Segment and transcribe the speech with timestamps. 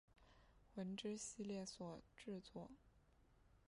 [0.75, 2.71] 魂之系列所制作。